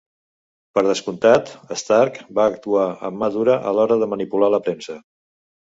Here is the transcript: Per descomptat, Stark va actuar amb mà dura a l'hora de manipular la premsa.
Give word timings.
Per 0.77 0.83
descomptat, 0.87 1.51
Stark 1.81 2.17
va 2.39 2.47
actuar 2.53 2.87
amb 3.11 3.23
mà 3.25 3.31
dura 3.39 3.59
a 3.61 3.75
l'hora 3.79 4.03
de 4.07 4.11
manipular 4.15 4.55
la 4.57 4.63
premsa. 4.71 4.99